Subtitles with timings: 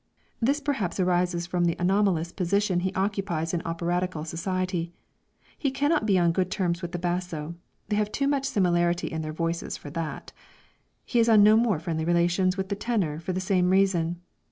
[0.39, 4.91] This perhaps arises from the anomalous position he occupies in operatical society.
[5.55, 7.53] He cannot be on good terms with the basso,
[7.87, 10.33] they have too much similarity in their voices for that;
[11.05, 14.19] he is on no more friendly relations with the tenor for the same reason.